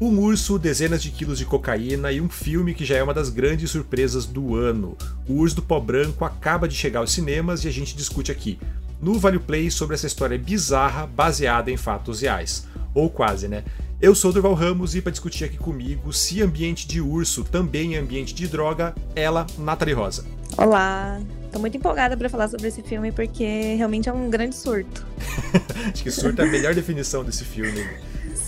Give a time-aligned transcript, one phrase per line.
[0.00, 3.30] Um urso, dezenas de quilos de cocaína e um filme que já é uma das
[3.30, 4.96] grandes surpresas do ano.
[5.28, 8.60] O Urso do Pó Branco acaba de chegar aos cinemas e a gente discute aqui,
[9.02, 12.64] no Vale Play, sobre essa história bizarra baseada em fatos reais.
[12.94, 13.64] Ou quase, né?
[14.00, 17.96] Eu sou o Durval Ramos e para discutir aqui comigo se ambiente de urso também
[17.96, 20.24] é ambiente de droga, ela, Nathalie Rosa.
[20.56, 21.20] Olá,
[21.50, 25.04] tô muito empolgada para falar sobre esse filme porque realmente é um grande surto.
[25.92, 27.84] Acho que surto é a melhor definição desse filme.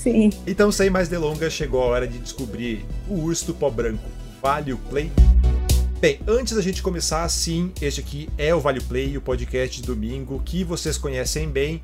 [0.03, 0.31] Sim.
[0.47, 4.03] Então, sem mais delongas, chegou a hora de descobrir o urso do pó branco.
[4.41, 5.13] Vale o play?
[6.01, 9.87] Bem, antes da gente começar, sim, este aqui é o Vale Play, o podcast de
[9.87, 11.83] domingo que vocês conhecem bem,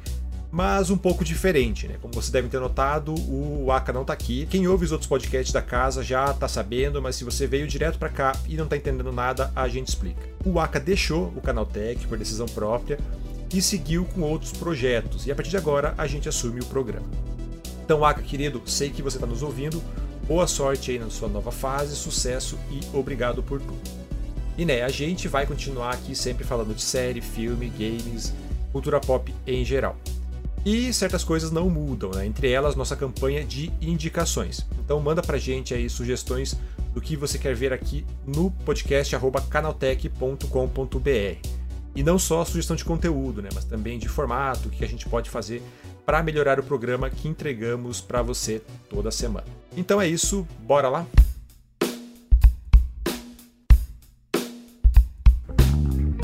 [0.50, 1.96] mas um pouco diferente, né?
[2.00, 4.46] Como vocês devem ter notado, o Aka não tá aqui.
[4.48, 7.98] Quem ouve os outros podcasts da casa já tá sabendo, mas se você veio direto
[7.98, 10.26] para cá e não tá entendendo nada, a gente explica.
[10.42, 12.98] O Aka deixou o Canal Tech por decisão própria
[13.52, 17.35] e seguiu com outros projetos, e a partir de agora a gente assume o programa.
[17.86, 19.80] Então, Aka, querido, sei que você está nos ouvindo.
[20.26, 23.78] Boa sorte aí na sua nova fase, sucesso e obrigado por tudo.
[24.58, 28.34] E né, a gente vai continuar aqui sempre falando de série, filme, games,
[28.72, 29.96] cultura pop em geral.
[30.64, 32.26] E certas coisas não mudam, né?
[32.26, 34.66] Entre elas, nossa campanha de indicações.
[34.84, 36.56] Então manda pra gente aí sugestões
[36.92, 39.14] do que você quer ver aqui no podcast
[39.48, 41.48] canaltech.com.br.
[41.94, 43.48] E não só sugestão de conteúdo, né?
[43.54, 45.62] Mas também de formato, o que a gente pode fazer
[46.06, 49.46] para melhorar o programa que entregamos para você toda semana.
[49.76, 51.04] Então é isso, bora lá?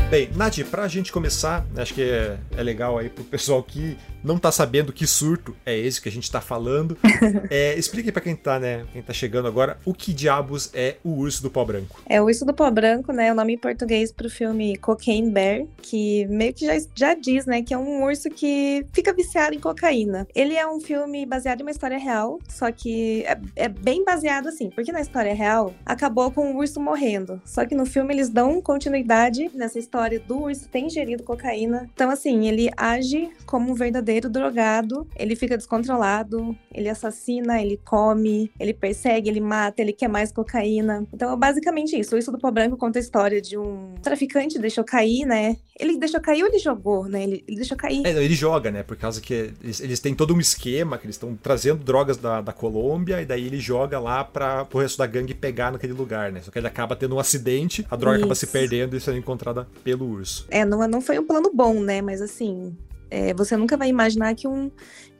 [0.08, 4.38] Bem, Nath, pra gente começar, acho que é, é legal aí pro pessoal que não
[4.38, 6.96] tá sabendo que surto é esse que a gente tá falando.
[7.50, 11.10] É, explique para quem tá, né, quem tá chegando agora, o que diabos é o
[11.10, 12.00] Urso do Pó Branco.
[12.06, 15.64] É o Urso do Pó Branco, né, o nome em português pro filme Cocaine Bear,
[15.80, 19.60] que meio que já, já diz, né, que é um urso que fica viciado em
[19.60, 20.26] cocaína.
[20.34, 24.48] Ele é um filme baseado em uma história real, só que é, é bem baseado
[24.48, 28.28] assim, porque na história real acabou com o urso morrendo, só que no filme eles
[28.28, 31.88] dão continuidade nessa história do urso ter ingerido cocaína.
[31.94, 38.50] Então, assim, ele age como um verdadeiro drogado, ele fica descontrolado, ele assassina, ele come,
[38.58, 41.06] ele persegue, ele mata, ele quer mais cocaína.
[41.12, 42.14] Então é basicamente isso.
[42.14, 45.56] O Isso do Pó Branco conta a história de um traficante deixou cair, né?
[45.78, 47.24] Ele deixou cair ou ele jogou, né?
[47.24, 48.06] Ele, ele deixou cair.
[48.06, 48.82] É, ele joga, né?
[48.82, 52.40] Por causa que eles, eles têm todo um esquema que eles estão trazendo drogas da,
[52.40, 56.32] da Colômbia e daí ele joga lá para o resto da gangue pegar naquele lugar,
[56.32, 56.40] né?
[56.40, 58.24] Só que ele acaba tendo um acidente, a droga isso.
[58.24, 60.46] acaba se perdendo e sendo encontrada pelo urso.
[60.50, 62.00] É, não, não foi um plano bom, né?
[62.00, 62.76] Mas assim,
[63.12, 64.70] é, você nunca vai imaginar que um,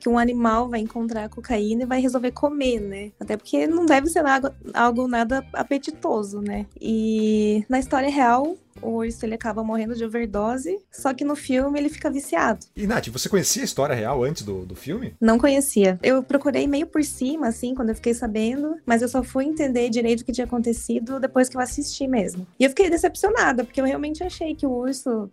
[0.02, 3.12] que um animal vai encontrar cocaína e vai resolver comer, né?
[3.20, 6.66] Até porque não deve ser algo, algo nada apetitoso, né?
[6.80, 11.78] E na história real, o urso ele acaba morrendo de overdose, só que no filme
[11.78, 12.66] ele fica viciado.
[12.74, 15.14] E Nath, você conhecia a história real antes do, do filme?
[15.20, 16.00] Não conhecia.
[16.02, 19.88] Eu procurei meio por cima, assim, quando eu fiquei sabendo, mas eu só fui entender
[19.88, 22.44] direito o que tinha acontecido depois que eu assisti mesmo.
[22.58, 25.30] E eu fiquei decepcionada, porque eu realmente achei que o urso,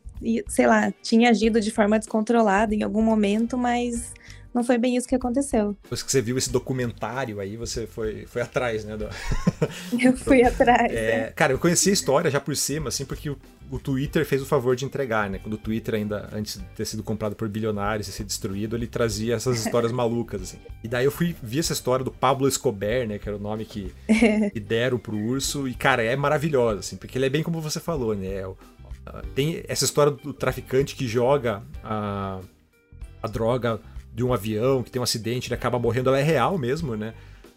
[0.48, 4.14] sei lá, tinha agido de forma descontrolada em algum momento, mas
[4.60, 5.76] não foi bem isso que aconteceu.
[5.84, 8.98] Depois que você viu esse documentário aí, você foi, foi atrás, né?
[8.98, 9.08] Do...
[9.98, 10.92] Eu fui atrás.
[10.92, 11.34] É, é.
[11.34, 13.38] Cara, eu conheci a história já por cima, assim, porque o,
[13.72, 15.40] o, Twitter fez o favor de entregar, né?
[15.40, 18.86] Quando o Twitter ainda, antes de ter sido comprado por bilionários e ser destruído, ele
[18.86, 20.58] trazia essas histórias malucas, assim.
[20.84, 23.18] E daí eu fui vi essa história do Pablo Escobar, né?
[23.18, 23.94] Que era o nome que,
[24.52, 25.70] que deram pro urso.
[25.70, 28.44] E, cara, é maravilhosa, assim, porque ele é bem como você falou, né?
[29.34, 32.40] Tem essa história do traficante que joga a,
[33.24, 33.80] a droga
[34.20, 37.14] de um avião que tem um acidente, ele acaba morrendo, ela é real mesmo, né?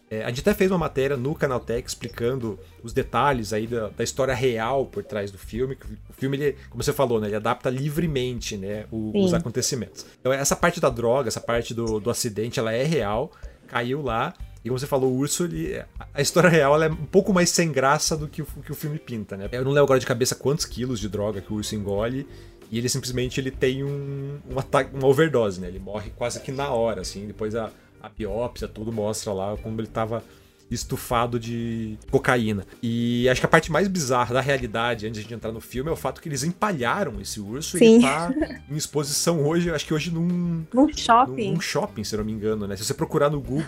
[0.09, 4.03] É, a gente até fez uma matéria no Canaltech explicando os detalhes aí da, da,
[4.03, 5.77] história real por trás do filme.
[6.09, 10.05] O filme, ele, como você falou, né, ele adapta livremente né, o, os acontecimentos.
[10.21, 13.31] Então essa parte da droga, essa parte do, do acidente, ela é real,
[13.67, 14.33] caiu lá.
[14.63, 17.71] E como você falou, o urso, ele, a história real é um pouco mais sem
[17.71, 19.49] graça do que o, que o filme pinta, né?
[19.51, 22.25] Eu não lembro agora de cabeça quantos quilos de droga que o urso engole.
[22.73, 25.67] E ele simplesmente ele tem um, um ataque, uma overdose, né?
[25.67, 27.27] Ele morre quase que na hora, assim.
[27.27, 27.69] Depois a,
[28.01, 30.23] a biópsia, tudo mostra lá como ele estava
[30.71, 32.65] estufado de cocaína.
[32.81, 35.93] E acho que a parte mais bizarra da realidade, antes de entrar no filme, é
[35.93, 37.85] o fato que eles empalharam esse urso Sim.
[37.85, 38.33] e ele tá
[38.67, 40.65] em exposição hoje, acho que hoje num...
[40.73, 41.49] Num shopping.
[41.49, 42.75] Num, num shopping, se não me engano, né?
[42.75, 43.67] Se você procurar no Google,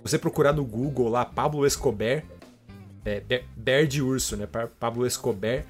[0.00, 2.22] você procurar no Google lá, Pablo Escobar,
[3.04, 4.46] é, Bear de urso, né?
[4.78, 5.64] Pablo Escobar,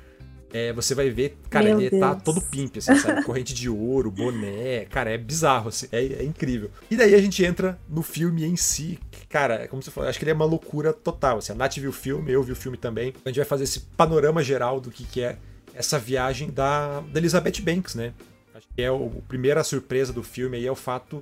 [0.54, 2.00] é, você vai ver, cara, Meu ele tá Deus.
[2.00, 3.24] tá todo pimp, assim, sabe?
[3.26, 6.70] Corrente de ouro, boné, cara, é bizarro, assim, é, é, incrível.
[6.88, 8.96] E daí a gente entra no filme em si,
[9.28, 11.90] cara, como você falou, acho que ele é uma loucura total, assim, a Nath viu
[11.90, 14.92] o filme, eu vi o filme também, a gente vai fazer esse panorama geral do
[14.92, 15.38] que, que é
[15.74, 18.12] essa viagem da, da Elizabeth Banks, né?
[18.54, 21.20] Acho que é o, a primeira surpresa do filme aí é o fato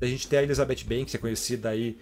[0.00, 1.98] da gente ter a Elizabeth Banks, que é conhecida aí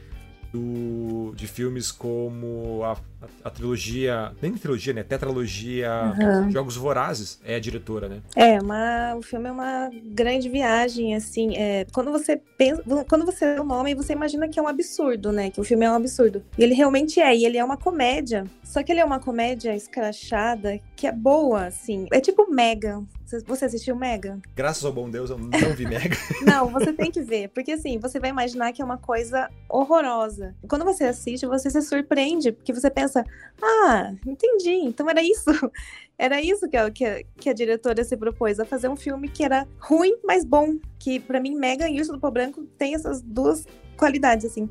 [0.52, 5.02] do, de filmes como a, a, a trilogia, nem trilogia, né?
[5.02, 5.88] Tetralogia
[6.18, 6.50] Uhum.
[6.50, 8.20] Jogos Vorazes é a diretora, né?
[8.36, 13.54] É, uma, o filme é uma grande viagem, assim, é, quando você pensa, quando você
[13.54, 15.94] lê o nome, você imagina que é um absurdo, né, que o filme é um
[15.94, 19.18] absurdo, e ele realmente é, e ele é uma comédia, só que ele é uma
[19.20, 24.38] comédia escrachada, que é boa, assim, é tipo Mega, Você- assistiu Mega?
[24.56, 26.16] Graças ao bom Deus, eu não vi Mega.
[26.40, 30.54] Não, você tem que ver, porque assim, você vai imaginar que é uma coisa horrorosa.
[30.68, 35.50] Quando você assiste, você se surpreende, porque você pensa, ah, entendi, então era isso.
[36.20, 39.28] Era isso que a, que a, que a diretora se propôs, a fazer um filme
[39.28, 40.76] que era ruim, mas bom.
[40.98, 43.64] Que pra mim, Mega e Urso do Pó Branco tem essas duas
[43.96, 44.68] qualidades, assim.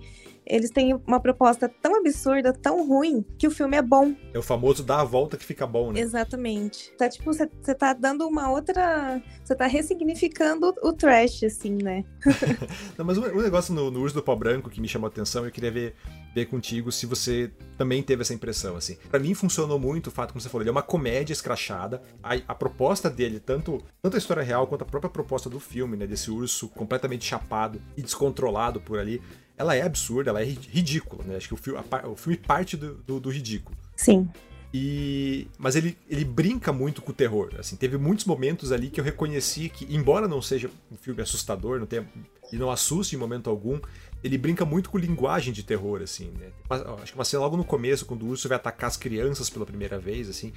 [0.50, 4.16] Eles têm uma proposta tão absurda, tão ruim, que o filme é bom.
[4.34, 6.00] É o famoso dar a volta que fica bom, né?
[6.00, 6.92] Exatamente.
[6.98, 9.22] Tá tipo, você tá dando uma outra.
[9.44, 12.06] Você tá ressignificando o trash, assim, né?
[12.98, 15.10] Não, mas um, um negócio no, no Urso do Pó Branco que me chamou a
[15.10, 15.96] atenção, eu queria ver,
[16.34, 18.98] ver contigo se você também teve essa impressão, assim.
[19.10, 22.02] Pra mim funcionou muito o fato, como você falou, ele é uma comédia escrachada.
[22.24, 25.98] A, a proposta dele, tanto, tanto a história real quanto a própria proposta do filme,
[25.98, 26.08] né?
[26.08, 29.22] Desse urso completamente chapado e descontrolado por ali,
[29.58, 31.36] ela é absurda, ela é ri- ridícula, né?
[31.36, 33.76] Acho que o filme, a o filme parte do, do- do ridículo.
[33.96, 34.30] Sim.
[34.74, 37.52] E mas ele, ele brinca muito com o terror.
[37.58, 41.80] Assim, teve muitos momentos ali que eu reconheci que, embora não seja um filme assustador,
[41.80, 42.06] não tenha,
[42.52, 43.80] e não assuste em momento algum,
[44.24, 46.48] ele brinca muito com linguagem de terror, assim, né?
[47.02, 49.66] Acho que uma cena logo no começo, quando o urso vai atacar as crianças pela
[49.66, 50.52] primeira vez, assim.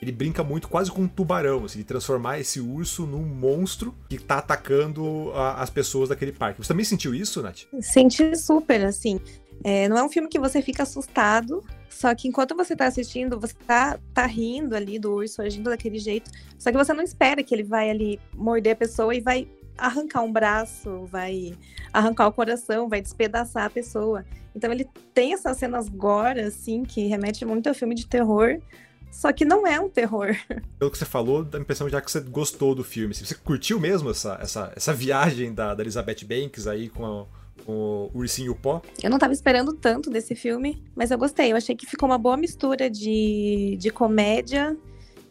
[0.00, 4.18] Ele brinca muito quase com um tubarão, assim, de transformar esse urso num monstro que
[4.18, 6.62] tá atacando a- as pessoas daquele parque.
[6.62, 7.62] Você também sentiu isso, Nath?
[7.80, 9.20] Senti super, assim.
[9.64, 13.40] É, não é um filme que você fica assustado, só que enquanto você tá assistindo,
[13.40, 16.30] você tá, tá rindo ali do urso agindo daquele jeito.
[16.56, 20.22] Só que você não espera que ele vai ali morder a pessoa e vai arrancar
[20.22, 21.54] um braço, vai
[21.92, 24.24] arrancar o coração, vai despedaçar a pessoa.
[24.54, 28.60] Então ele tem essas cenas gore, assim, que remete muito ao filme de terror,
[29.10, 30.36] só que não é um terror.
[30.78, 33.14] Pelo que você falou, dá a impressão já que você gostou do filme.
[33.14, 37.26] Você curtiu mesmo essa, essa, essa viagem da, da Elizabeth Banks aí com, a-
[37.64, 38.80] com o Ursinho Pó?
[39.02, 41.52] Eu não tava esperando tanto desse filme, mas eu gostei.
[41.52, 44.76] Eu achei que ficou uma boa mistura de, de comédia,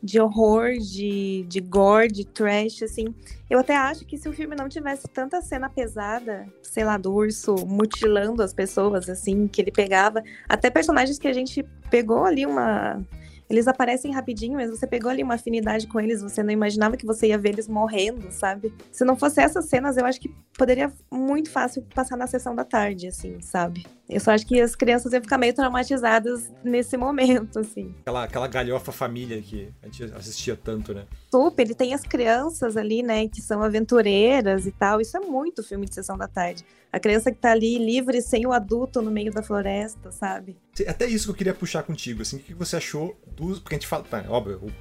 [0.04, 3.08] de horror, de, de gore, de trash, assim.
[3.50, 7.12] Eu até acho que se o filme não tivesse tanta cena pesada, sei lá, do
[7.12, 12.46] urso mutilando as pessoas, assim, que ele pegava, até personagens que a gente pegou ali
[12.46, 13.02] uma.
[13.50, 17.06] Eles aparecem rapidinho, mas você pegou ali uma afinidade com eles, você não imaginava que
[17.06, 18.74] você ia ver eles morrendo, sabe?
[18.92, 22.66] Se não fosse essas cenas, eu acho que poderia muito fácil passar na sessão da
[22.66, 23.86] tarde, assim, sabe?
[24.10, 27.94] Eu só acho que as crianças iam ficar meio traumatizadas nesse momento, assim.
[28.02, 31.06] Aquela, aquela galhofa família que a gente assistia tanto, né?
[31.30, 35.02] Super, ele tem as crianças ali, né, que são aventureiras e tal.
[35.02, 36.64] Isso é muito filme de sessão da tarde.
[36.92, 40.58] A criança que tá ali livre sem o adulto no meio da floresta, sabe?
[40.88, 43.60] Até isso que eu queria puxar contigo, assim, o que você achou dos.
[43.60, 44.04] Porque a gente fala.
[44.06, 44.72] Tá, óbvio, o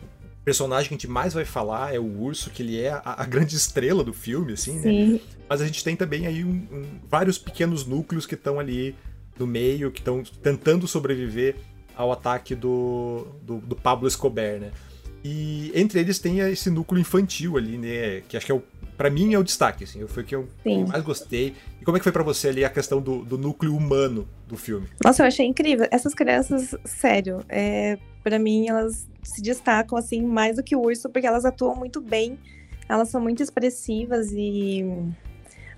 [0.44, 3.24] personagem que a gente mais vai falar é o urso, que ele é a, a
[3.26, 4.82] grande estrela do filme, assim, né?
[4.82, 5.20] Sim.
[5.48, 8.94] Mas a gente tem também aí um- um- vários pequenos núcleos que estão ali
[9.38, 11.56] no meio, que estão tentando sobreviver
[11.96, 14.70] ao ataque do, do, do Pablo Escobar, né?
[15.24, 18.22] E entre eles tem esse núcleo infantil ali, né?
[18.28, 18.62] Que acho que é o.
[18.96, 20.06] Pra mim é o destaque, assim.
[20.06, 20.86] Foi o que eu Sim.
[20.86, 21.54] mais gostei.
[21.80, 24.56] E como é que foi pra você ali a questão do, do núcleo humano do
[24.56, 24.86] filme?
[25.02, 25.86] Nossa, eu achei incrível.
[25.90, 31.10] Essas crianças, sério, é, para mim elas se destacam assim mais do que o urso
[31.10, 32.38] porque elas atuam muito bem.
[32.88, 34.84] Elas são muito expressivas e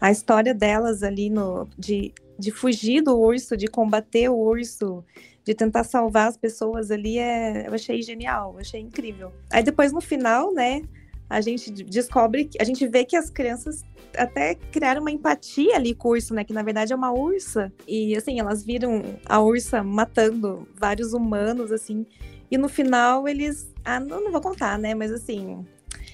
[0.00, 5.04] a história delas ali no de, de fugir do urso, de combater o urso,
[5.44, 9.32] de tentar salvar as pessoas ali é, eu achei genial, eu achei incrível.
[9.50, 10.82] Aí depois no final, né,
[11.28, 13.84] a gente descobre, a gente vê que as crianças
[14.16, 16.42] até criaram uma empatia ali com o urso, né?
[16.42, 17.70] Que na verdade é uma ursa.
[17.86, 22.06] E assim, elas viram a ursa matando vários humanos, assim.
[22.50, 23.70] E no final eles.
[23.84, 24.94] Ah, não, não vou contar, né?
[24.94, 25.66] Mas assim,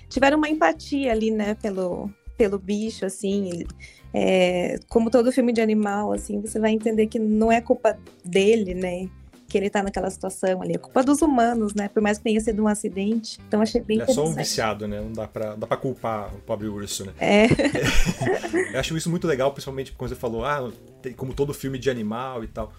[0.09, 3.65] tiveram uma empatia ali, né, pelo, pelo bicho, assim.
[4.13, 8.75] É, como todo filme de animal, assim, você vai entender que não é culpa dele,
[8.75, 9.09] né?
[9.49, 10.75] Que ele tá naquela situação ali.
[10.75, 11.89] É culpa dos humanos, né?
[11.89, 13.39] Por mais que tenha sido um acidente.
[13.47, 15.01] Então achei bem Ele é só um viciado, né?
[15.01, 17.13] Não dá pra, dá pra culpar o pobre urso, né?
[17.21, 17.47] É,
[18.73, 20.71] Eu acho isso muito legal, principalmente quando você falou, ah,
[21.03, 22.73] tem- como todo filme de animal e tal.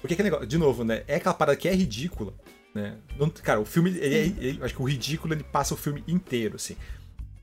[0.00, 1.02] Porque que negócio, de novo, né?
[1.06, 2.32] É aquela parada que é ridícula,
[2.74, 2.94] né?
[3.18, 6.02] Não- cara, o filme, ele, é- ele- acho que o ridículo ele passa o filme
[6.08, 6.76] inteiro, assim.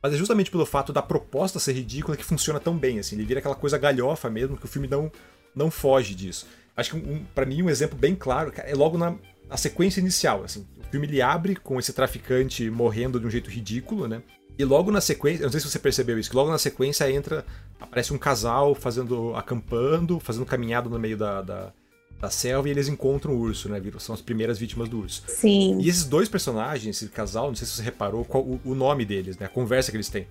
[0.04, 3.16] Mas é justamente pelo fato da proposta ser ridícula que funciona tão bem, assim.
[3.16, 5.10] Ele vira aquela coisa galhofa mesmo, que o filme não,
[5.56, 6.46] não foge disso.
[6.76, 9.16] Acho que, um, para mim, um exemplo bem claro é logo na,
[9.48, 10.68] na sequência inicial, assim.
[10.78, 14.22] O filme ele abre com esse traficante morrendo de um jeito ridículo, né?
[14.60, 17.10] E logo na sequência, eu não sei se você percebeu isso, que logo na sequência
[17.10, 17.46] entra,
[17.80, 21.74] aparece um casal fazendo, acampando, fazendo caminhada no meio da, da,
[22.24, 23.82] da selva e eles encontram o urso, né?
[24.00, 25.24] São as primeiras vítimas do urso.
[25.28, 25.78] Sim.
[25.82, 29.04] E esses dois personagens, esse casal, não sei se você reparou qual, o, o nome
[29.04, 29.46] deles, né?
[29.46, 30.26] A conversa que eles têm.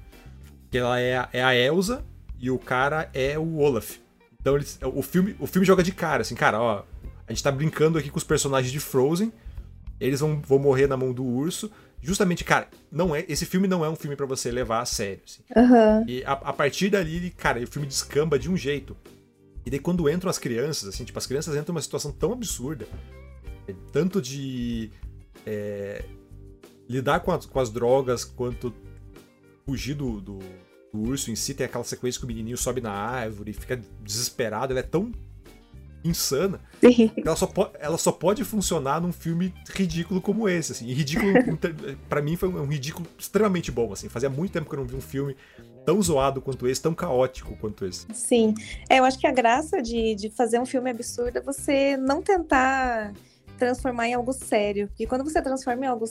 [0.70, 2.02] Que ela é, a- é a Elsa
[2.40, 3.96] e o cara é o Olaf.
[4.40, 6.82] Então eles, o, filme, o filme joga de cara, assim, cara, ó.
[7.28, 9.30] A gente tá brincando aqui com os personagens de Frozen.
[10.00, 11.70] Eles vão, vão morrer na mão do urso.
[12.00, 15.20] Justamente, cara, não é, esse filme não é um filme pra você levar a sério.
[15.26, 15.42] assim.
[15.54, 16.04] Aham.
[16.08, 18.96] E a, a partir dali, cara, o filme descamba de um jeito.
[19.64, 22.86] E daí quando entram as crianças, assim, tipo, as crianças entram numa situação tão absurda,
[23.92, 24.90] tanto de
[25.46, 26.04] é,
[26.88, 28.74] lidar com as, com as drogas, quanto
[29.64, 30.38] fugir do, do,
[30.92, 33.80] do urso em si, tem aquela sequência que o menininho sobe na árvore e fica
[34.02, 35.12] desesperado, ela é tão
[36.04, 36.60] insana
[37.24, 40.86] ela só, ela só pode funcionar num filme ridículo como esse, assim.
[40.86, 41.32] E ridículo,
[42.08, 44.08] pra mim, foi um ridículo extremamente bom, assim.
[44.08, 45.36] Fazia muito tempo que eu não vi um filme
[45.84, 48.06] tão zoado quanto esse, tão caótico quanto esse.
[48.12, 48.54] Sim.
[48.88, 52.22] É, eu acho que a graça de, de fazer um filme absurdo é você não
[52.22, 53.12] tentar
[53.58, 54.88] transformar em algo sério.
[54.88, 56.04] Porque quando você transforma em algo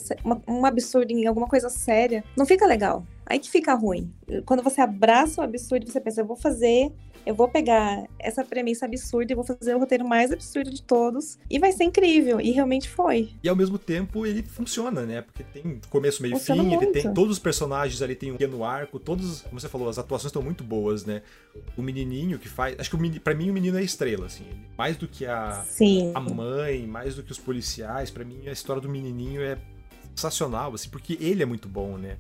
[0.48, 3.06] um absurdo em alguma coisa séria, não fica legal.
[3.26, 4.14] Aí que fica ruim.
[4.46, 6.92] Quando você abraça o absurdo, você pensa, eu vou fazer,
[7.26, 11.38] eu vou pegar essa premissa absurda e vou fazer o roteiro mais absurdo de todos.
[11.50, 12.40] E vai ser incrível.
[12.42, 13.30] E realmente foi.
[13.44, 15.22] E ao mesmo tempo ele funciona, né?
[15.22, 16.92] Porque tem começo, meio e fim, ele muito.
[16.92, 20.30] tem todos os personagens ali tem um pequeno arco, todos, como você falou, as atuações
[20.30, 21.22] estão muito boas, né?
[21.78, 24.44] O menininho que faz, acho que o para mim o menino é a estrela, assim,
[24.50, 26.12] Ele- mais do que a Sim.
[26.16, 29.58] a mãe, mais do que os policiais, pra mim a história do menininho é
[30.16, 32.18] sensacional, assim, porque ele é muito bom, né?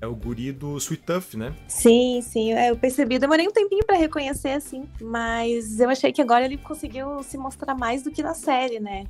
[0.00, 1.54] É o guri do Sweet Tuff, né?
[1.66, 3.18] Sim, sim, é, eu percebi.
[3.18, 7.74] Demorei um tempinho pra reconhecer, assim, mas eu achei que agora ele conseguiu se mostrar
[7.74, 9.06] mais do que na série, né?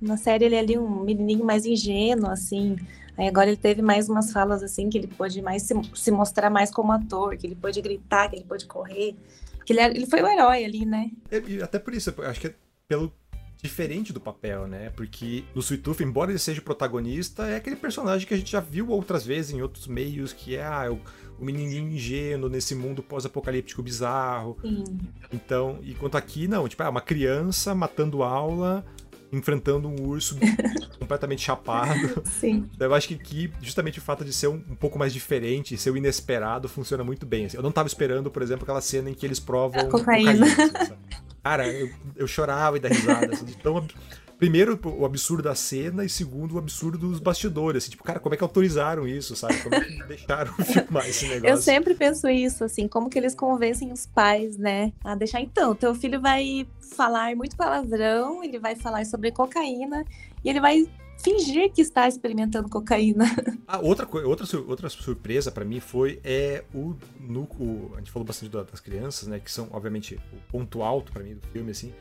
[0.00, 2.76] Na série ele é ali um menininho mais ingênuo, assim.
[3.16, 6.50] Aí agora ele teve mais umas falas, assim, que ele pôde mais se, se mostrar
[6.50, 9.16] mais como ator, que ele pôde gritar, que ele pôde correr.
[9.64, 11.10] Que ele, ele foi o herói ali, né?
[11.32, 12.54] E e até por isso, acho que é
[12.86, 13.10] pelo
[13.62, 14.90] diferente do papel, né?
[14.90, 18.60] Porque no Sweet Tooth, embora ele seja protagonista, é aquele personagem que a gente já
[18.60, 21.00] viu outras vezes em outros meios, que é ah, o,
[21.40, 24.56] o menininho ingênuo nesse mundo pós-apocalíptico bizarro.
[24.62, 24.84] Sim.
[25.32, 28.84] Então, enquanto aqui não, tipo, é uma criança matando aula,
[29.32, 30.36] enfrentando um urso
[31.00, 32.22] completamente chapado.
[32.24, 32.68] Sim.
[32.78, 35.90] Eu acho que aqui, justamente o fato de ser um, um pouco mais diferente, ser
[35.90, 37.46] o inesperado, funciona muito bem.
[37.46, 37.56] assim.
[37.56, 40.46] Eu não tava esperando, por exemplo, aquela cena em que eles provam A cocaína.
[40.46, 40.96] assim, sabe?
[41.46, 43.32] Cara, eu, eu chorava e dava risada.
[43.32, 43.94] Assim, de tão ab-
[44.36, 47.84] Primeiro, o absurdo da cena, e segundo, o absurdo dos bastidores.
[47.84, 49.56] Assim, tipo, cara, como é que autorizaram isso, sabe?
[49.62, 51.48] Como é que deixaram filmar esse negócio?
[51.54, 55.40] Eu sempre penso isso, assim, como que eles convencem os pais, né, a deixar.
[55.40, 60.04] Então, teu filho vai falar muito palavrão, ele vai falar sobre cocaína
[60.44, 60.84] e ele vai
[61.22, 63.24] fingir que está experimentando cocaína.
[63.68, 68.24] Ah, outra, outra, outra surpresa pra mim foi é o, no, o- A gente falou
[68.24, 69.40] bastante da- das crianças, né?
[69.40, 71.92] Que são, obviamente, o ponto alto pra mim do filme, assim.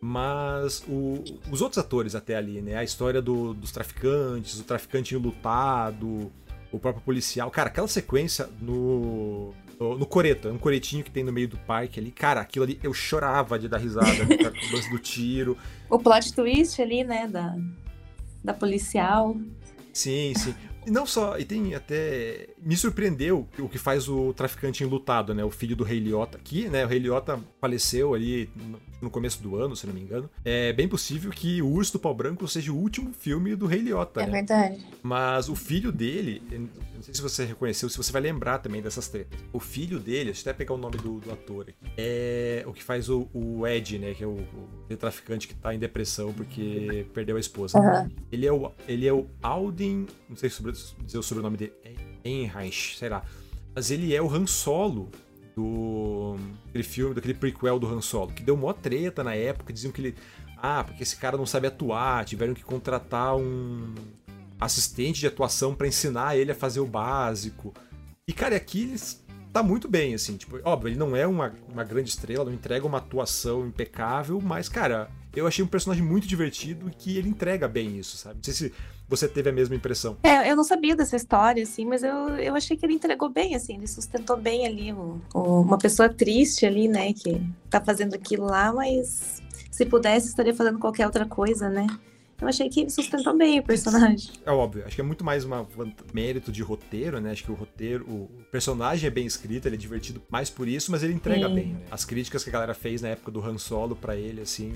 [0.00, 2.74] Mas o- os outros atores até ali, né?
[2.76, 6.32] A história do- dos traficantes, o traficante lutado,
[6.72, 7.50] o próprio policial.
[7.50, 9.52] Cara, aquela sequência no.
[9.78, 12.10] No, coreto, um coretinho que tem no meio do parque ali.
[12.12, 15.56] Cara, aquilo ali eu chorava de dar risada com o lance do tiro.
[15.90, 17.56] O plot twist ali, né, da,
[18.44, 19.34] da policial.
[19.92, 20.54] Sim, sim.
[20.86, 22.48] E não só, e tem até.
[22.60, 25.42] Me surpreendeu o que faz o traficante enlutado, né?
[25.42, 26.84] O filho do Rei Liotta aqui, né?
[26.84, 28.50] O Rei Liotta faleceu ali
[29.04, 30.28] no- começo do ano, se não me engano.
[30.44, 33.80] É bem possível que O Urso do Pau Branco seja o último filme do Rei
[33.80, 34.32] Liotta, É né?
[34.32, 34.84] verdade.
[35.02, 36.42] Mas o filho dele,
[36.94, 39.38] não sei se você reconheceu, se você vai lembrar também dessas tretas.
[39.52, 42.72] O filho dele, deixa eu até pegar o nome do, do ator aqui, é o
[42.72, 44.14] que faz o, o Ed, né?
[44.14, 44.38] Que é o,
[44.90, 47.78] o traficante que tá em depressão porque perdeu a esposa.
[47.78, 48.10] Aham.
[48.32, 51.72] Ele é o, ele é o Alden, não sei sobre, dizer o sobrenome dele,
[52.24, 53.24] Ehrenreich, sei lá.
[53.74, 55.10] Mas ele é o Han Solo
[55.54, 56.36] do
[56.68, 60.00] aquele filme, daquele prequel do Han Solo, que deu mó treta na época, diziam que
[60.00, 60.14] ele,
[60.56, 63.94] ah, porque esse cara não sabe atuar, tiveram que contratar um
[64.60, 67.72] assistente de atuação pra ensinar ele a fazer o básico.
[68.26, 69.00] E cara, aqui ele
[69.52, 72.86] tá muito bem, assim, tipo, óbvio, ele não é uma, uma grande estrela, não entrega
[72.86, 77.68] uma atuação impecável, mas cara, eu achei um personagem muito divertido e que ele entrega
[77.68, 78.36] bem isso, sabe?
[78.36, 78.72] Não sei se
[79.08, 80.16] você teve a mesma impressão.
[80.22, 83.54] É, eu não sabia dessa história, assim, mas eu, eu achei que ele entregou bem,
[83.54, 88.14] assim, ele sustentou bem ali o- o- uma pessoa triste ali, né, que tá fazendo
[88.14, 91.86] aquilo lá, mas se pudesse estaria fazendo qualquer outra coisa, né?
[92.40, 94.32] Eu achei que ele sustentou bem o personagem.
[94.44, 95.50] É óbvio, acho que é muito mais um
[96.12, 97.30] mérito de roteiro, né?
[97.30, 100.90] Acho que o roteiro, o personagem é bem escrito, ele é divertido mais por isso,
[100.90, 101.54] mas ele entrega Sim.
[101.54, 101.80] bem, né?
[101.90, 104.72] As críticas que a galera fez na época do Han Solo pra ele, assim,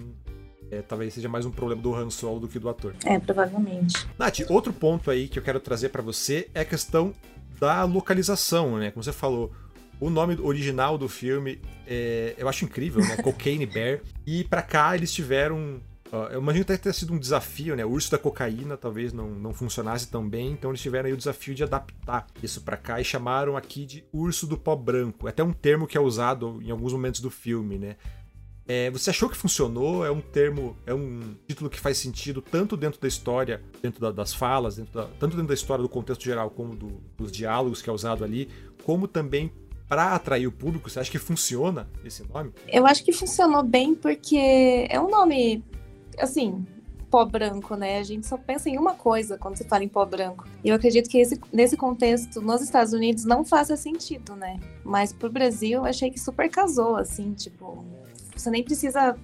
[0.71, 2.95] é, talvez seja mais um problema do Han Solo do que do ator.
[3.05, 4.07] É, provavelmente.
[4.19, 7.15] Nath, outro ponto aí que eu quero trazer pra você é a questão
[7.59, 8.91] da localização, né?
[8.91, 9.53] Como você falou,
[10.01, 13.17] o nome original do filme é, eu acho incrível, né?
[13.23, 14.01] Cocaine Bear.
[14.27, 15.81] E pra cá eles tiveram
[16.31, 17.85] eu imagino que ter sido um desafio, né?
[17.85, 21.17] O urso da cocaína talvez não, não funcionasse tão bem, então eles tiveram aí o
[21.17, 25.27] desafio de adaptar isso para cá e chamaram aqui de urso do pó branco.
[25.27, 27.97] É até um termo que é usado em alguns momentos do filme, né?
[28.69, 30.05] É, você achou que funcionou?
[30.05, 34.11] É um termo, é um título que faz sentido tanto dentro da história, dentro da,
[34.11, 37.81] das falas, dentro da, tanto dentro da história do contexto geral, como do, dos diálogos
[37.81, 38.51] que é usado ali,
[38.85, 39.51] como também
[39.89, 40.91] para atrair o público?
[40.91, 42.53] Você acha que funciona esse nome?
[42.69, 45.65] Eu acho que funcionou bem porque é um nome,
[46.19, 46.67] assim,
[47.11, 47.99] pó branco, né?
[47.99, 50.47] A gente só pensa em uma coisa quando se fala em pó branco.
[50.63, 54.61] E eu acredito que esse, nesse contexto, nos Estados Unidos, não faça sentido, né?
[54.85, 57.83] Mas pro Brasil, eu achei que super casou, assim, tipo,
[58.41, 59.17] você nem precisa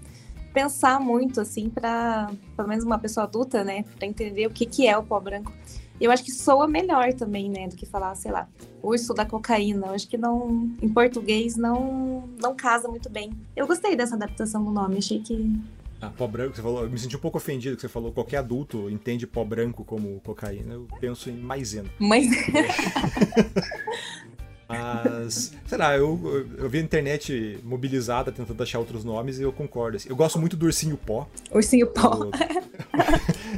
[0.53, 4.87] pensar muito, assim, para pelo menos uma pessoa adulta, né, para entender o que, que
[4.87, 5.53] é o pó branco.
[6.01, 8.49] Eu acho que soa melhor também, né, do que falar, sei lá,
[8.83, 9.89] urso da cocaína.
[9.89, 13.33] Eu acho que não, em português não, não casa muito bem.
[13.57, 15.53] Eu gostei dessa adaptação do nome, achei que
[16.01, 18.37] ah, pó branco, você falou, eu me senti um pouco ofendido que você falou qualquer
[18.37, 20.75] adulto entende pó branco como cocaína.
[20.75, 21.89] Eu penso em maisena.
[21.99, 22.43] Maisena.
[24.69, 29.53] Mas, sei lá, eu, eu vi a internet mobilizada tentando achar outros nomes e eu
[29.53, 29.97] concordo.
[29.97, 30.09] Assim.
[30.09, 31.29] Eu gosto muito do Ursinho Pó.
[31.51, 32.25] Ursinho Pó.
[32.25, 32.31] Eu,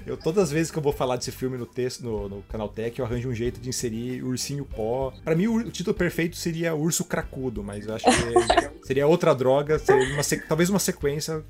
[0.15, 2.69] eu, todas as vezes que eu vou falar desse filme no texto, no, no Canal
[2.69, 5.13] Tech, eu arranjo um jeito de inserir Ursinho Pó.
[5.25, 9.35] Para mim, o, o, título perfeito seria Urso Cracudo, mas eu acho que seria outra
[9.35, 11.45] droga, seria uma, talvez uma sequência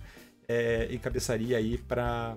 [0.49, 2.37] é, encabeçaria aí para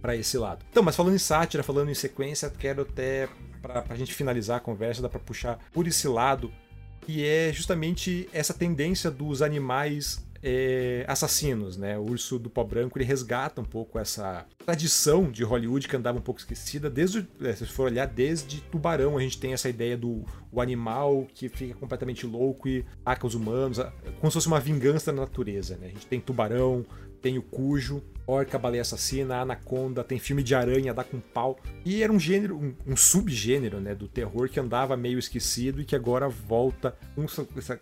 [0.00, 0.64] para esse lado.
[0.68, 3.28] Então, mas falando em sátira, falando em sequência, quero até
[3.62, 6.52] para a gente finalizar a conversa, dá para puxar por esse lado,
[7.00, 11.96] que é justamente essa tendência dos animais é, assassinos, né?
[11.96, 16.18] O Urso do Pó Branco ele resgata um pouco essa tradição de Hollywood que andava
[16.18, 16.90] um pouco esquecida.
[16.90, 21.26] Desde, é, se for olhar, desde Tubarão a gente tem essa ideia do o animal
[21.32, 23.78] que fica completamente louco e ataca os humanos,
[24.20, 25.86] como se fosse uma vingança da natureza, né?
[25.86, 26.84] A gente tem Tubarão,
[27.22, 31.58] tem o Cujo, Orca, Baleia Assassina, Anaconda, tem filme de aranha, dá com pau.
[31.84, 35.84] E era um gênero, um, um subgênero, né, do terror que andava meio esquecido e
[35.84, 37.80] que agora volta com essa,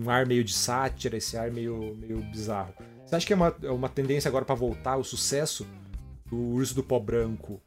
[0.00, 2.72] um ar meio de sátira, esse ar meio, meio bizarro.
[3.04, 5.66] Você acha que é uma, é uma tendência agora para voltar o sucesso
[6.26, 7.60] do Urso do Pó Branco?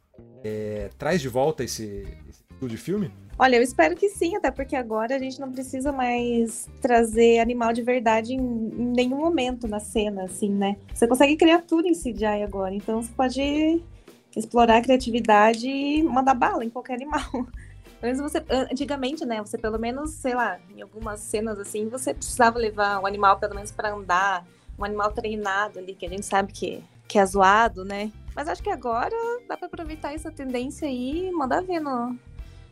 [0.44, 3.12] É, traz de volta esse, esse tipo de filme?
[3.38, 7.72] Olha, eu espero que sim, até porque agora a gente não precisa mais trazer animal
[7.72, 10.76] de verdade em, em nenhum momento na cena, assim, né?
[10.94, 13.82] Você consegue criar tudo em CGI agora, então você pode
[14.36, 17.30] explorar a criatividade e mandar bala em qualquer animal.
[18.02, 22.98] você, antigamente, né, você pelo menos, sei lá, em algumas cenas assim, você precisava levar
[23.00, 24.44] um animal pelo menos para andar,
[24.76, 28.10] um animal treinado ali, que a gente sabe que, que é zoado, né?
[28.34, 29.14] Mas acho que agora
[29.48, 32.18] dá para aproveitar essa tendência aí e mandar ver no,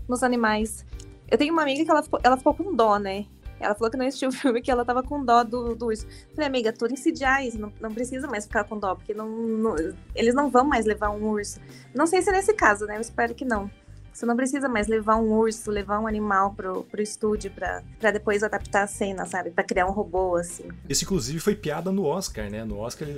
[0.08, 0.84] nos animais.
[1.30, 3.26] Eu tenho uma amiga que ela ficou, ela ficou com dó, né?
[3.60, 6.06] Ela falou que não assistiu o filme, que ela tava com dó do, do urso.
[6.34, 9.76] Falei, amiga, tudo em CGI, não, não precisa mais ficar com dó, porque não, não,
[10.14, 11.60] eles não vão mais levar um urso.
[11.94, 12.96] Não sei se é nesse caso, né?
[12.96, 13.70] Eu espero que não.
[14.12, 18.10] Você não precisa mais levar um urso, levar um animal pro, pro estúdio pra, pra
[18.10, 19.50] depois adaptar a cena, sabe?
[19.50, 20.68] Pra criar um robô, assim.
[20.88, 22.64] Isso, inclusive, foi piada no Oscar, né?
[22.64, 23.08] No Oscar,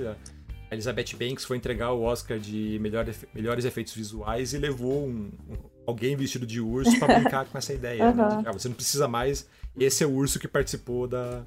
[0.71, 5.31] a Elizabeth Banks foi entregar o Oscar de melhor, melhores efeitos visuais e levou um,
[5.49, 8.05] um alguém vestido de urso para brincar com essa ideia.
[8.05, 8.15] Uhum.
[8.15, 8.37] Né?
[8.41, 9.47] De, ah, você não precisa mais.
[9.77, 11.43] Esse é o urso que participou da,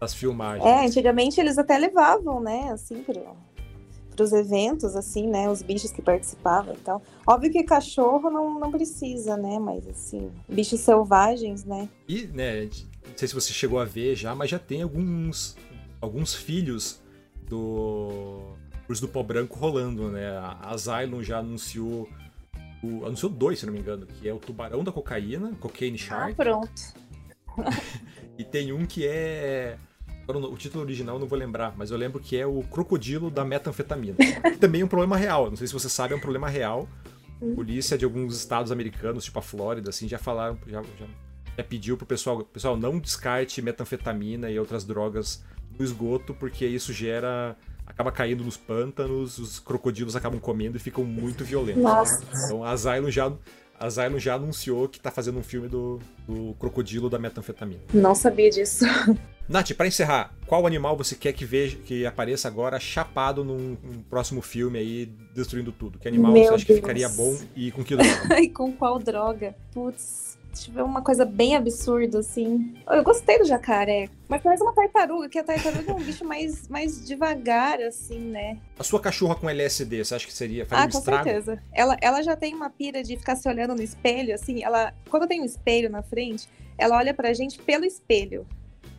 [0.00, 0.64] das filmagens.
[0.64, 3.36] É, antigamente eles até levavam, né, assim, pro,
[4.16, 7.02] pros eventos, assim, né, os bichos que participavam e tal.
[7.26, 11.88] Óbvio que cachorro não, não precisa, né, mas assim, bichos selvagens, né.
[12.08, 15.56] E, né, não sei se você chegou a ver já, mas já tem alguns,
[16.00, 17.00] alguns filhos
[17.48, 18.54] do
[18.88, 20.36] Urso do Pó Branco rolando, né.
[20.38, 22.08] A Asylum já anunciou
[22.82, 26.32] o, anunciou dois, se não me engano, que é o Tubarão da Cocaína, Cocaine Shark.
[26.32, 26.82] Ah, pronto.
[28.38, 29.78] e tem um que é.
[30.28, 34.16] O título original não vou lembrar, mas eu lembro que é o Crocodilo da Metanfetamina.
[34.58, 36.88] Também é um problema real, não sei se você sabe, é um problema real.
[37.40, 37.54] Hum.
[37.54, 41.06] Polícia de alguns estados americanos, tipo a Flórida, assim, já falaram, já, já,
[41.56, 45.44] já pediu pro pessoal, pessoal, não descarte metanfetamina e outras drogas
[45.78, 51.04] no esgoto, porque isso gera acaba caindo nos pântanos, os crocodilos acabam comendo e ficam
[51.04, 51.82] muito violentos.
[51.82, 52.22] Nossa.
[52.44, 53.32] Então a Zylon já,
[53.78, 57.80] a Zylon já anunciou que tá fazendo um filme do, do crocodilo da metanfetamina.
[57.92, 58.84] Não sabia disso.
[59.48, 64.02] Nath, para encerrar, qual animal você quer que veja que apareça agora chapado num, num
[64.10, 66.00] próximo filme aí, destruindo tudo?
[66.00, 66.64] Que animal Meu você acha Deus.
[66.66, 68.40] que ficaria bom e com que droga?
[68.42, 69.54] e com qual droga?
[69.72, 70.35] Putz.
[70.68, 72.74] Ver uma coisa bem absurda, assim.
[72.88, 76.68] Eu gostei do jacaré, mas parece uma tartaruga, que a tartaruga é um bicho mais,
[76.68, 78.58] mais devagar, assim, né?
[78.78, 81.24] A sua cachorra com LSD, você acha que seria faria ah, um com estrago?
[81.24, 81.62] certeza.
[81.72, 84.64] Ela, ela já tem uma pira de ficar se olhando no espelho, assim.
[84.64, 88.46] Ela, quando tem um espelho na frente, ela olha pra gente pelo espelho.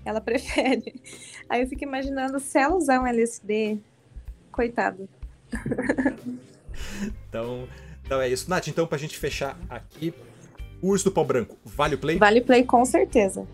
[0.06, 1.02] Ela prefere.
[1.50, 3.80] Aí eu fico imaginando se ela usar um LSD,
[4.52, 5.10] coitado.
[7.28, 7.68] então,
[8.04, 8.50] então é isso.
[8.50, 10.14] Nath, então pra gente fechar aqui,
[10.82, 12.18] o Urso do Pau Branco, vale o play?
[12.18, 13.48] Vale o play com certeza.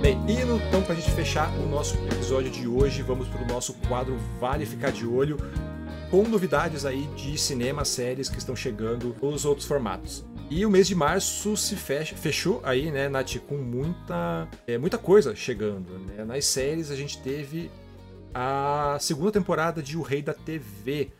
[0.00, 4.16] Bem, e então pra gente fechar o nosso episódio de hoje, vamos pro nosso quadro
[4.40, 5.36] Vale Ficar de Olho,
[6.10, 10.24] com novidades aí de cinema, séries que estão chegando nos outros formatos.
[10.50, 14.96] E o mês de março se fecha, fechou aí, né, Nath, com muita, é, muita
[14.96, 15.98] coisa chegando.
[15.98, 16.24] Né?
[16.24, 17.70] Nas séries a gente teve
[18.34, 21.10] a segunda temporada de O Rei da TV,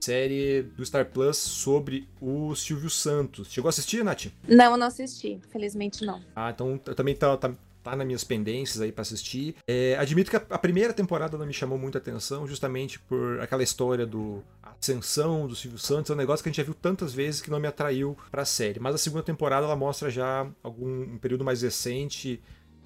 [0.00, 3.52] série do Star Plus sobre o Silvio Santos.
[3.52, 4.26] Chegou a assistir, Nath?
[4.48, 5.40] Não, não assisti.
[5.50, 6.22] Felizmente não.
[6.34, 9.56] Ah, então também tá, tá, tá nas minhas pendências aí para assistir.
[9.66, 13.62] É, admito que a, a, primeira temporada não me chamou muita atenção, justamente por aquela
[13.62, 14.42] história do
[14.80, 17.50] ascensão do Silvio Santos, é um negócio que a gente já viu tantas vezes que
[17.50, 18.80] não me atraiu para a série.
[18.80, 22.40] Mas a segunda temporada ela mostra já algum um período mais recente.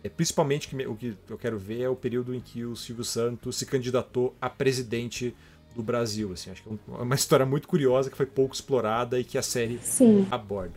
[0.04, 2.76] É, principalmente que me, o que eu quero ver é o período em que o
[2.76, 5.34] Silvio Santos se candidatou a presidente
[5.74, 6.30] do Brasil.
[6.30, 9.42] Assim, acho que é uma história muito curiosa que foi pouco explorada e que a
[9.42, 10.28] série Sim.
[10.30, 10.74] aborda.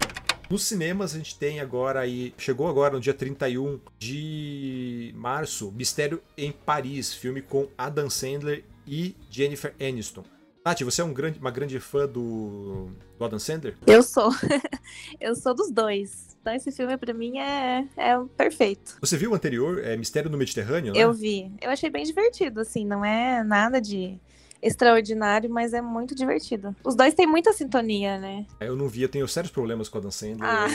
[0.49, 6.21] Nos cinemas a gente tem agora aí, chegou agora no dia 31 de março, Mistério
[6.37, 10.23] em Paris, filme com Adam Sandler e Jennifer Aniston.
[10.67, 13.77] Nath, você é um grande, uma grande fã do, do Adam Sandler?
[13.87, 14.29] Eu sou.
[15.17, 16.35] Eu sou dos dois.
[16.41, 18.97] Então esse filme para mim é, é perfeito.
[18.99, 20.99] Você viu o anterior, é Mistério no Mediterrâneo, né?
[20.99, 21.49] Eu vi.
[21.61, 24.19] Eu achei bem divertido, assim, não é nada de
[24.61, 26.75] extraordinário, mas é muito divertido.
[26.83, 28.45] Os dois têm muita sintonia, né?
[28.59, 30.49] Eu não vi, eu tenho sérios problemas com o Adam Sandler.
[30.49, 30.67] Ah.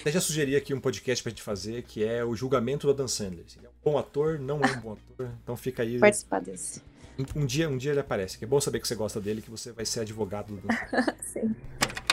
[0.00, 3.08] Até já sugeri aqui um podcast pra gente fazer, que é o julgamento do Adam
[3.08, 3.44] Sandler.
[3.56, 5.98] Ele é um bom ator, não é um bom ator, então fica aí.
[5.98, 6.82] Participar desse.
[7.34, 8.38] Um, dia, um dia ele aparece.
[8.38, 10.68] Que é bom saber que você gosta dele, que você vai ser advogado do
[11.32, 11.54] Sim.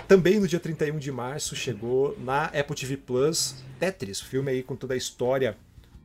[0.08, 4.76] Também no dia 31 de março chegou na Apple TV Plus Tetris, filme aí com
[4.76, 5.58] toda a história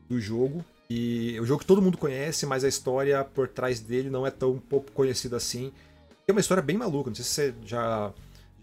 [0.09, 0.65] do jogo.
[0.89, 4.31] E o jogo que todo mundo conhece, mas a história por trás dele não é
[4.31, 5.71] tão pouco conhecida assim.
[6.27, 8.11] É uma história bem maluca, não sei se você já,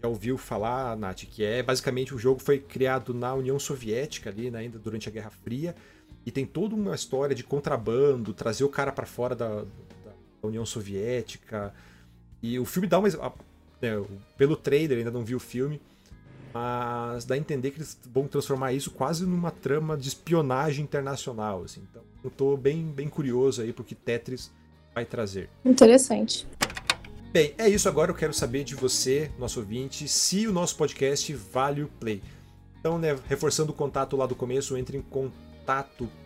[0.01, 4.51] já ouviu falar, Nath, que é basicamente o jogo foi criado na União Soviética ali,
[4.51, 5.75] né, ainda durante a Guerra Fria,
[6.25, 9.63] e tem toda uma história de contrabando, trazer o cara para fora da,
[10.47, 11.73] União Soviética.
[12.41, 13.09] E o filme dá uma.
[13.81, 14.03] Né,
[14.37, 15.81] pelo trailer, ainda não vi o filme,
[16.53, 21.63] mas dá a entender que eles vão transformar isso quase numa trama de espionagem internacional.
[21.63, 21.81] Assim.
[21.89, 24.51] Então, eu tô bem, bem curioso aí porque Tetris
[24.93, 25.49] vai trazer.
[25.63, 26.47] Interessante.
[27.31, 27.87] Bem, é isso.
[27.87, 32.21] Agora eu quero saber de você, nosso ouvinte, se o nosso podcast vale o play.
[32.79, 35.48] Então, né, reforçando o contato lá do começo, entre em contato